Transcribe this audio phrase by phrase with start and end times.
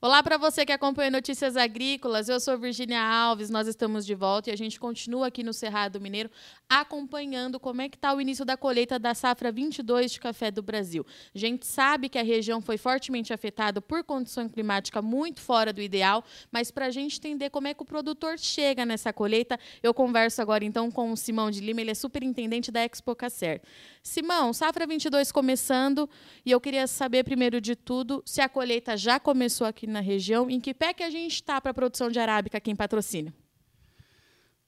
[0.00, 2.28] Olá para você que acompanha Notícias Agrícolas.
[2.28, 6.00] Eu sou Virginia Alves, nós estamos de volta e a gente continua aqui no Cerrado
[6.00, 6.30] Mineiro
[6.68, 10.62] acompanhando como é que está o início da colheita da safra 22 de café do
[10.62, 11.04] Brasil.
[11.34, 15.82] A gente sabe que a região foi fortemente afetada por condição climática muito fora do
[15.82, 16.22] ideal,
[16.52, 20.40] mas para a gente entender como é que o produtor chega nessa colheita, eu converso
[20.40, 23.60] agora então com o Simão de Lima, ele é superintendente da Expo Cacer.
[24.00, 26.08] Simão, safra 22 começando
[26.46, 30.48] e eu queria saber primeiro de tudo se a colheita já começou aqui na região.
[30.50, 33.32] Em que pé que a gente está para a produção de arábica aqui em patrocínio?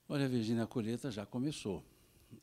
[0.07, 1.83] Olha, Virginia, a colheita já começou.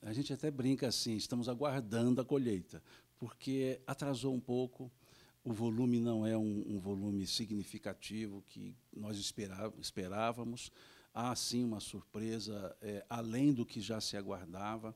[0.03, 2.83] A gente até brinca assim, estamos aguardando a colheita,
[3.19, 4.91] porque atrasou um pouco,
[5.45, 9.19] o volume não é um, um volume significativo que nós
[9.79, 10.71] esperávamos.
[11.13, 14.95] Há, sim, uma surpresa é, além do que já se aguardava.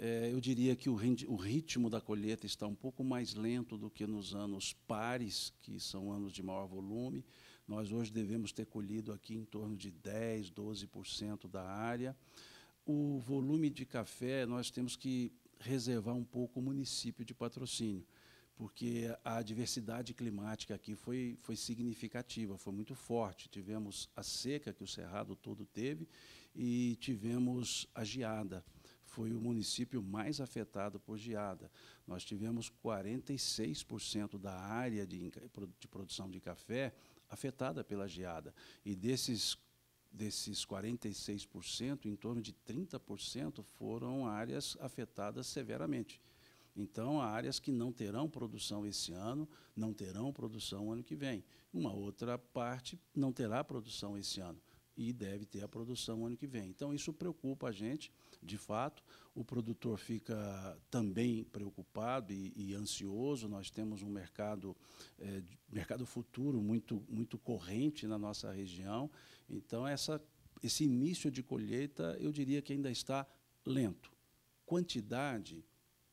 [0.00, 3.90] É, eu diria que o, o, ritmo da colheita está um pouco mais lento do
[3.90, 7.24] que nos anos pares, que são anos de maior volume.
[7.66, 12.16] Nós hoje devemos ter colhido aqui em torno de 10, 12% da área.
[12.86, 18.06] O volume de café, nós temos que reservar um pouco o município de patrocínio,
[18.54, 23.48] porque a diversidade climática aqui foi, foi significativa, foi muito forte.
[23.48, 26.08] Tivemos a seca que o Cerrado todo teve
[26.54, 28.64] e tivemos a geada
[29.18, 31.68] foi o município mais afetado por geada.
[32.06, 35.32] Nós tivemos 46% da área de,
[35.80, 36.94] de produção de café
[37.28, 38.54] afetada pela geada.
[38.84, 39.58] E desses
[40.10, 46.22] desses 46%, em torno de 30% foram áreas afetadas severamente.
[46.74, 49.46] Então, há áreas que não terão produção esse ano,
[49.76, 51.44] não terão produção ano que vem.
[51.72, 54.62] Uma outra parte não terá produção esse ano
[54.98, 56.68] e deve ter a produção ano que vem.
[56.68, 58.10] Então, isso preocupa a gente,
[58.42, 59.00] de fato.
[59.32, 63.48] O produtor fica também preocupado e, e ansioso.
[63.48, 64.76] Nós temos um mercado,
[65.20, 65.40] é,
[65.70, 69.08] mercado futuro muito, muito corrente na nossa região.
[69.48, 70.20] Então, essa,
[70.64, 73.24] esse início de colheita, eu diria que ainda está
[73.64, 74.10] lento.
[74.66, 75.64] Quantidade,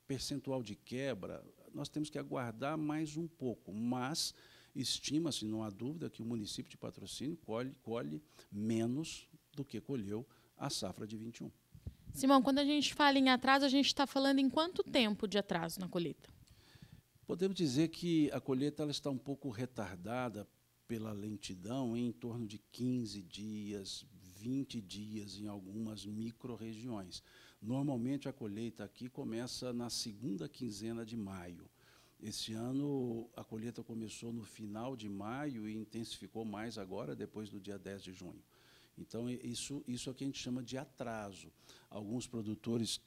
[0.06, 1.44] percentual de quebra,
[1.74, 4.32] nós temos que aguardar mais um pouco, mas
[4.76, 8.22] Estima-se, não há dúvida, que o município de patrocínio colhe, colhe
[8.52, 10.28] menos do que colheu
[10.58, 11.50] a safra de 21.
[12.14, 15.38] Simão, quando a gente fala em atraso, a gente está falando em quanto tempo de
[15.38, 16.30] atraso na colheita?
[17.26, 20.48] Podemos dizer que a colheita ela está um pouco retardada
[20.88, 24.06] pela lentidão em torno de 15 dias,
[24.38, 27.24] 20 dias em algumas micro-regiões.
[27.62, 31.68] Normalmente a colheita aqui começa na segunda quinzena de maio.
[32.20, 37.60] Esse ano a colheita começou no final de maio e intensificou mais agora, depois do
[37.60, 38.42] dia 10 de junho.
[38.98, 41.52] Então, isso, isso é o que a gente chama de atraso.
[41.90, 43.02] Alguns produtores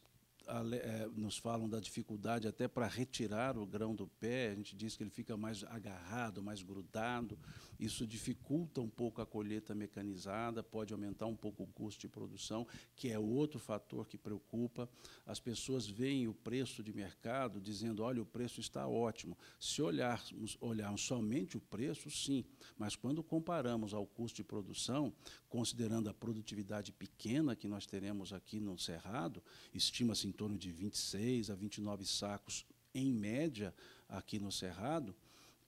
[0.82, 4.97] é, nos falam da dificuldade até para retirar o grão do pé, a gente diz
[4.97, 7.38] que ele fica mais agarrado, mais grudado.
[7.78, 12.66] Isso dificulta um pouco a colheita mecanizada, pode aumentar um pouco o custo de produção,
[12.97, 14.89] que é outro fator que preocupa.
[15.25, 19.39] As pessoas veem o preço de mercado dizendo: olha, o preço está ótimo.
[19.61, 22.44] Se olharmos, olharmos somente o preço, sim,
[22.77, 25.12] mas quando comparamos ao custo de produção,
[25.49, 31.50] considerando a produtividade pequena que nós teremos aqui no Cerrado, estima-se em torno de 26
[31.50, 33.75] a 29 sacos em média
[34.09, 35.15] aqui no Cerrado,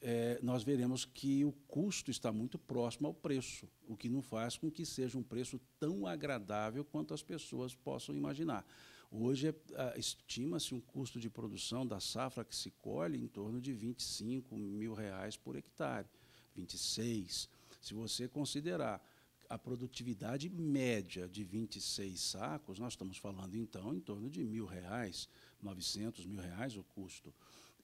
[0.00, 4.56] é, nós veremos que o custo está muito próximo ao preço, o que não faz
[4.56, 8.64] com que seja um preço tão agradável quanto as pessoas possam imaginar.
[9.10, 9.54] Hoje é,
[9.98, 14.94] estima-se um custo de produção da safra que se colhe em torno de 25 mil
[14.94, 16.06] reais por hectare,
[16.54, 17.48] 26.
[17.80, 19.04] Se você considerar
[19.48, 25.28] a produtividade média de 26 sacos, nós estamos falando então em torno de mil reais,
[25.60, 27.34] 900 mil reais o custo.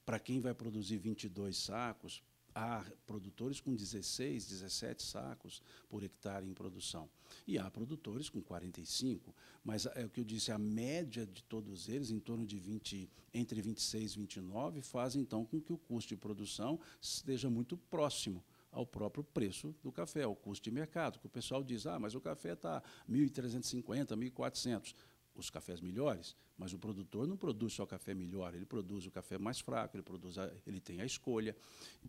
[0.06, 2.22] Para quem vai produzir 22 sacos,
[2.55, 7.11] há produtores com 16, 17 sacos por hectare em produção.
[7.44, 9.34] E há produtores com 45,
[9.65, 13.11] mas é o que eu disse, a média de todos eles, em torno de 20,
[13.34, 18.42] entre 26 e 29, faz então com que o custo de produção esteja muito próximo
[18.71, 22.15] ao próprio preço do café, ao custo de mercado, que o pessoal diz, ah, mas
[22.15, 24.95] o café está 1.350, 1.400,
[25.41, 29.38] os cafés melhores, mas o produtor não produz só café melhor, ele produz o café
[29.38, 31.56] mais fraco, ele, produz a, ele tem a escolha.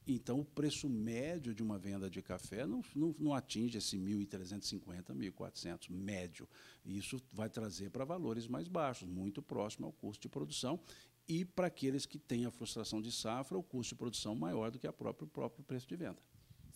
[0.08, 5.14] Então, o preço médio de uma venda de café não, não, não atinge esse 1.350,
[5.14, 6.48] 1.400 médio.
[6.86, 10.80] Isso vai trazer para valores mais baixos, muito próximo ao custo de produção,
[11.28, 14.80] e para aqueles que têm a frustração de safra, o custo de produção maior do
[14.80, 16.18] que o próprio preço de venda.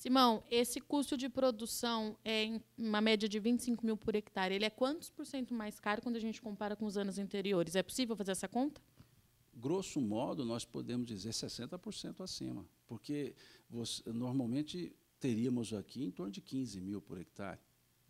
[0.01, 4.55] Simão, esse custo de produção é em uma média de 25 mil por hectare.
[4.55, 7.75] Ele é quantos por cento mais caro quando a gente compara com os anos anteriores?
[7.75, 8.81] É possível fazer essa conta?
[9.53, 12.65] Grosso modo, nós podemos dizer 60% acima.
[12.87, 13.35] Porque
[13.69, 17.59] você, normalmente teríamos aqui em torno de 15 mil por hectare,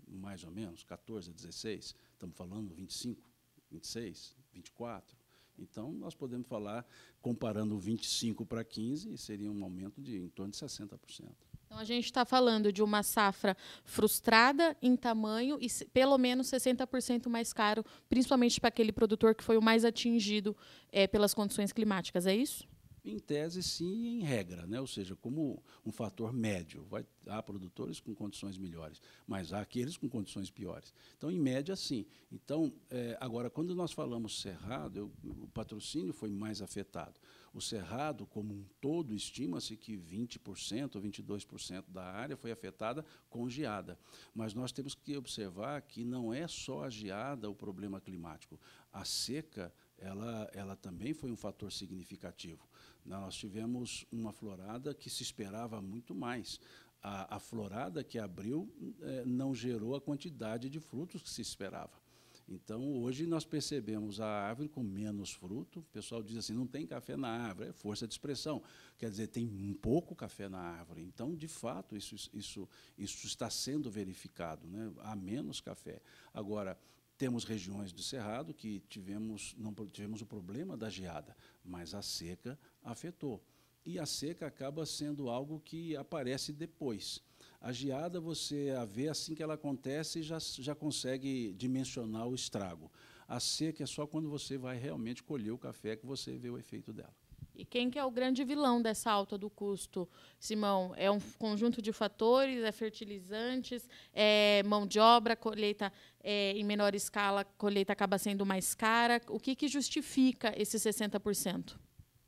[0.08, 3.22] mais ou menos, 14, 16, estamos falando 25,
[3.70, 5.18] 26, 24.
[5.60, 6.88] Então, nós podemos falar,
[7.22, 11.51] comparando 25 para 15, seria um aumento de em torno de 60%.
[11.72, 17.30] Então, a gente está falando de uma safra frustrada em tamanho e pelo menos 60%
[17.30, 20.54] mais caro, principalmente para aquele produtor que foi o mais atingido
[20.92, 22.68] é, pelas condições climáticas, é isso?
[23.04, 24.80] Em tese, sim, em regra, né?
[24.80, 26.86] ou seja, como um fator médio.
[26.86, 30.94] Vai, há produtores com condições melhores, mas há aqueles com condições piores.
[31.18, 32.06] Então, em média, sim.
[32.32, 37.20] Então, é, agora, quando nós falamos cerrado, eu, o patrocínio foi mais afetado.
[37.54, 43.50] O cerrado, como um todo, estima-se que 20% ou 22% da área foi afetada com
[43.50, 43.98] geada.
[44.34, 48.60] Mas nós temos que observar que não é só a geada o problema climático.
[48.94, 52.68] A seca ela, ela também foi um fator significativo.
[53.06, 56.60] Nós tivemos uma florada que se esperava muito mais.
[57.02, 58.72] A, a florada que abriu
[59.02, 62.00] eh, não gerou a quantidade de frutos que se esperava.
[62.48, 65.80] Então, hoje nós percebemos a árvore com menos fruto.
[65.80, 68.62] O pessoal diz assim: não tem café na árvore, é força de expressão.
[68.98, 71.02] Quer dizer, tem um pouco café na árvore.
[71.02, 72.68] Então, de fato, isso, isso,
[72.98, 74.68] isso está sendo verificado.
[74.68, 74.92] Né?
[75.00, 76.02] Há menos café.
[76.34, 76.78] Agora,
[77.18, 82.60] temos regiões do Cerrado que tivemos, não tivemos o problema da geada, mas a seca
[82.84, 83.42] afetou.
[83.86, 87.22] E a seca acaba sendo algo que aparece depois.
[87.60, 92.36] A geada você a vê assim que ela acontece e já, já consegue dimensionar o
[92.36, 92.92] estrago.
[93.28, 96.58] A seca é só quando você vai realmente colher o café que você vê o
[96.58, 97.14] efeito dela.
[97.54, 100.94] E quem que é o grande vilão dessa alta do custo, Simão?
[100.96, 105.92] É um conjunto de fatores, é fertilizantes, é mão de obra, colheita
[106.24, 109.22] é, em menor escala, colheita acaba sendo mais cara.
[109.28, 111.78] O que, que justifica esse 60%?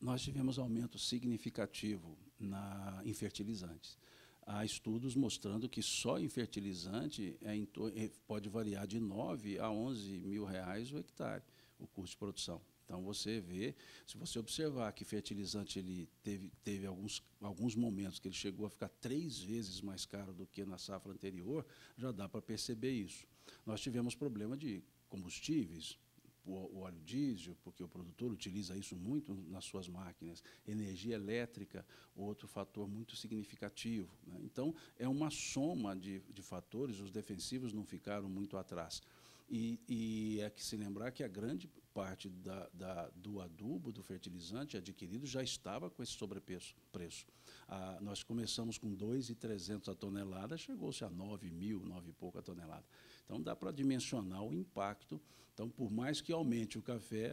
[0.04, 3.98] Nós tivemos aumento significativo na, em fertilizantes.
[4.46, 10.18] Há estudos mostrando que só em fertilizante é é, pode variar de 9 a 11
[10.18, 11.42] mil reais o hectare,
[11.80, 12.62] o custo de produção.
[12.84, 13.74] Então você vê,
[14.06, 18.70] se você observar que fertilizante ele teve, teve alguns, alguns momentos que ele chegou a
[18.70, 21.66] ficar três vezes mais caro do que na safra anterior,
[21.96, 23.26] já dá para perceber isso.
[23.66, 25.98] Nós tivemos problema de combustíveis,
[26.46, 31.86] o óleo diesel, porque o produtor utiliza isso muito nas suas máquinas, energia elétrica,
[32.16, 34.10] outro fator muito significativo.
[34.28, 34.40] Né?
[34.44, 39.02] Então, é uma soma de, de fatores, os defensivos não ficaram muito atrás.
[39.50, 44.02] E, e, é que se lembrar que a grande parte da, da, do adubo, do
[44.02, 46.76] fertilizante adquirido, já estava com esse sobrepreço.
[46.92, 47.26] Preço.
[47.68, 52.42] Ah, nós começamos com 2,300 a tonelada, chegou-se a 9 mil, 9 e pouco a
[52.42, 52.86] tonelada.
[53.26, 55.22] Então, dá para dimensionar o impacto.
[55.54, 57.32] Então, por mais que aumente o café,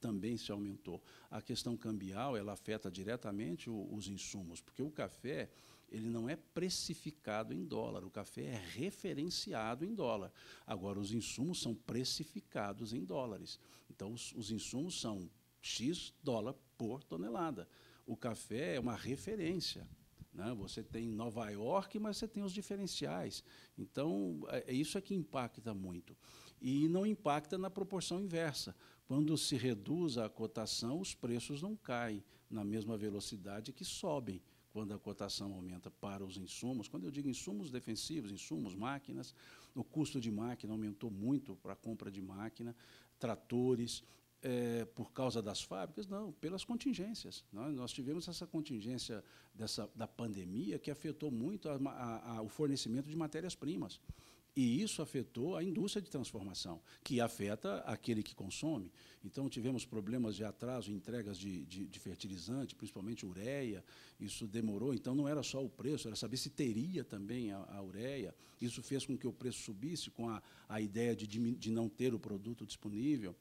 [0.00, 1.00] também se aumentou.
[1.30, 5.48] A questão cambial, ela afeta diretamente o, os insumos, porque o café
[5.92, 10.32] ele não é precificado em dólar, o café é referenciado em dólar.
[10.66, 13.60] Agora, os insumos são precificados em dólares.
[13.90, 15.30] Então, os, os insumos são
[15.60, 17.68] X dólar por tonelada.
[18.06, 19.86] O café é uma referência.
[20.32, 20.54] Né?
[20.54, 23.44] Você tem Nova York, mas você tem os diferenciais.
[23.76, 26.16] Então, é, é isso é que impacta muito.
[26.58, 28.74] E não impacta na proporção inversa.
[29.04, 34.40] Quando se reduz a cotação, os preços não caem na mesma velocidade que sobem
[34.72, 36.88] quando a cotação aumenta para os insumos.
[36.88, 39.34] Quando eu digo insumos defensivos, insumos, máquinas,
[39.74, 42.74] o custo de máquina aumentou muito para a compra de máquina,
[43.18, 44.02] tratores,
[44.42, 46.06] é, por causa das fábricas?
[46.06, 47.44] Não, pelas contingências.
[47.52, 49.22] Nós, nós tivemos essa contingência
[49.54, 54.00] dessa, da pandemia que afetou muito a, a, a, o fornecimento de matérias-primas.
[54.54, 58.92] E isso afetou a indústria de transformação, que afeta aquele que consome.
[59.24, 63.82] Então, tivemos problemas de atraso em entregas de, de, de, fertilizante, principalmente ureia.
[64.20, 64.92] Isso demorou.
[64.92, 68.34] Então, não era só o preço, era saber se teria também a, a ureia.
[68.60, 72.12] Isso fez com que o preço subisse, com a, a ideia de, de não ter
[72.12, 73.34] o produto disponível.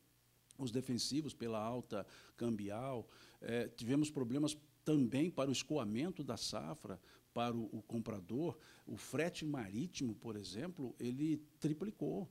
[0.58, 3.06] Os defensivos pela alta cambial.
[3.42, 7.00] É, tivemos problemas também para o escoamento da safra,
[7.34, 12.30] para o, o, comprador, o frete marítimo, por exemplo, ele triplicou.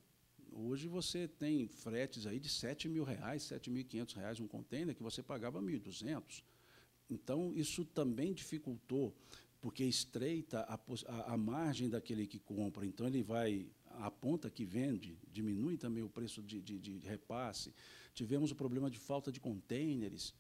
[0.53, 5.23] Hoje você tem fretes aí de 7 mil reais, 7.500 reais um container que você
[5.23, 6.43] pagava 1.200.
[7.09, 9.15] Então, isso também dificultou,
[9.61, 10.75] porque estreita a,
[11.09, 12.87] a, a, margem daquele que compra.
[12.87, 17.75] Então, ele vai, a ponta que vende, diminui também o preço de, de, de repasse.
[18.15, 20.35] Tivemos o problema de falta de contêineres.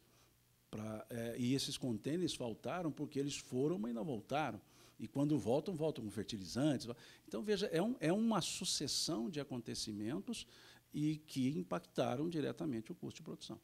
[0.70, 4.60] Pra, é, e esses contêineres faltaram porque eles foram, mas não voltaram.
[4.98, 6.86] E quando voltam, voltam com fertilizantes.
[7.26, 10.46] Então, veja, é, um, é uma sucessão de acontecimentos
[10.92, 13.58] e que impactaram diretamente o custo de produção.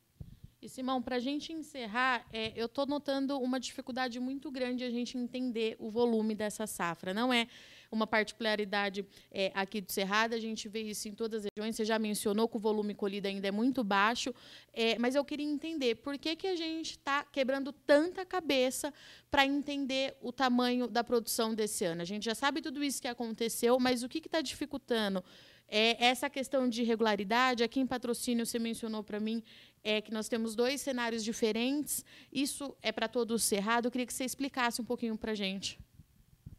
[0.60, 4.90] E, Simão, para a gente encerrar, é, eu estou notando uma dificuldade muito grande a
[4.90, 7.12] gente entender o volume dessa safra.
[7.12, 7.46] Não é
[7.90, 11.76] uma particularidade é, aqui do Cerrado, a gente vê isso em todas as regiões.
[11.76, 14.34] Você já mencionou que o volume colhido ainda é muito baixo,
[14.72, 18.92] é, mas eu queria entender por que, que a gente está quebrando tanta cabeça
[19.30, 22.02] para entender o tamanho da produção desse ano.
[22.02, 25.22] A gente já sabe tudo isso que aconteceu, mas o que está dificultando?
[25.68, 29.42] É, essa questão de regularidade, aqui em patrocínio você mencionou para mim
[29.82, 32.04] é que nós temos dois cenários diferentes.
[32.32, 33.86] Isso é para todo o Cerrado.
[33.86, 35.78] Eu queria que você explicasse um pouquinho para a gente.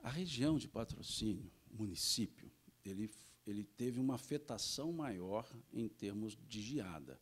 [0.08, 2.50] A região de patrocínio, município,
[2.86, 3.12] ele,
[3.46, 7.20] ele teve uma afetação maior em termos de geada.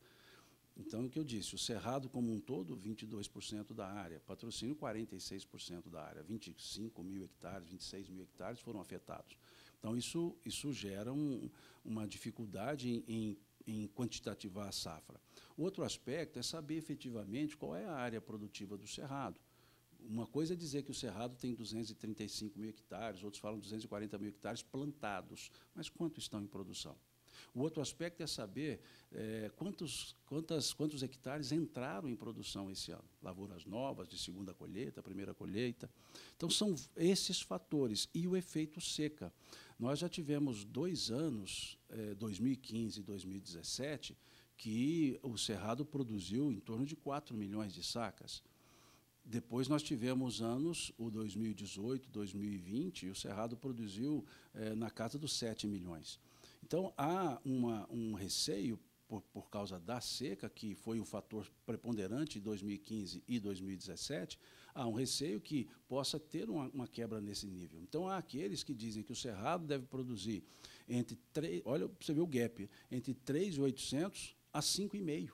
[0.77, 5.89] Então, o que eu disse, o Cerrado como um todo, 22% da área, patrocínio, 46%
[5.89, 9.35] da área, 25 mil hectares, 26 mil hectares foram afetados.
[9.79, 11.49] Então, isso, isso gera um,
[11.83, 15.19] uma dificuldade em, em, em quantitativar a safra.
[15.57, 19.41] Outro aspecto é saber efetivamente qual é a área produtiva do Cerrado.
[20.07, 24.29] Uma coisa é dizer que o Cerrado tem 235 mil hectares, outros falam 240 mil
[24.29, 26.95] hectares plantados, mas quanto estão em produção?
[27.53, 28.81] O outro aspecto é saber
[29.11, 33.05] é, quantos, quantas, quantos hectares entraram em produção esse ano.
[33.21, 35.89] Lavouras novas, de segunda colheita, primeira colheita.
[36.35, 38.09] Então, são esses fatores.
[38.13, 39.33] E o efeito seca.
[39.79, 44.17] Nós já tivemos dois anos, é, 2015 e 2017,
[44.57, 48.41] que o Cerrado produziu em torno de 4 milhões de sacas.
[49.25, 55.33] Depois nós tivemos anos, o 2018, 2020, e o Cerrado produziu é, na casa dos
[55.33, 56.19] 7 milhões.
[56.63, 62.37] Então, há uma, um receio, por, por causa da seca, que foi o fator preponderante
[62.37, 64.39] em 2015 e 2017,
[64.75, 67.81] há um receio que possa ter uma, uma quebra nesse nível.
[67.81, 70.43] Então, há aqueles que dizem que o Cerrado deve produzir
[70.87, 75.31] entre 3, olha, você vê o gap, entre 3,800 a 5,5.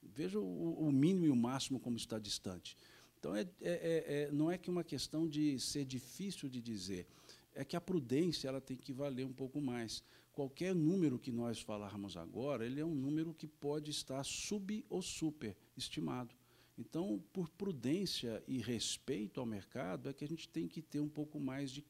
[0.00, 2.76] Veja o, o mínimo e o máximo como está distante.
[3.22, 7.06] Então, é, é, é, é, não é que uma questão de ser difícil de dizer,
[7.54, 10.02] é que a prudência ela tem que valer um pouco mais.
[10.32, 15.00] Qualquer número que nós falarmos agora, ele é um número que pode estar sub ou
[15.00, 16.34] super estimado.
[16.76, 21.08] Então, por prudência e respeito ao mercado, é que a gente tem que ter um
[21.08, 21.84] pouco mais de,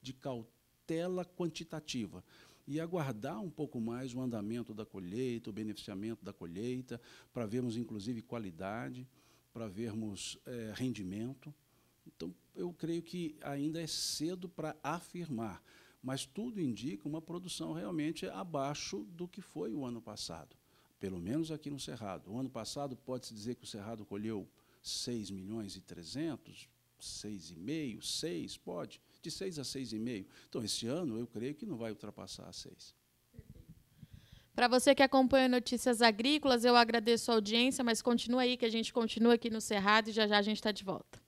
[0.00, 2.24] de cautela quantitativa
[2.66, 6.98] e aguardar um pouco mais o andamento da colheita, o beneficiamento da colheita,
[7.30, 9.06] para vermos, inclusive, qualidade
[9.58, 11.52] para vermos é, rendimento.
[12.06, 15.60] Então, eu creio que ainda é cedo para afirmar,
[16.00, 20.56] mas tudo indica uma produção realmente abaixo do que foi o ano passado,
[21.00, 22.30] pelo menos aqui no Cerrado.
[22.30, 24.48] O ano passado pode-se dizer que o Cerrado colheu
[24.80, 26.68] 6 milhões e 300,
[27.00, 30.24] 6,5, 6, pode, de 6 a 6,5.
[30.48, 32.94] Então, esse ano eu creio que não vai ultrapassar 6.
[34.58, 38.68] Para você que acompanha Notícias Agrícolas, eu agradeço a audiência, mas continua aí que a
[38.68, 41.27] gente continua aqui no Cerrado e já já a gente está de volta.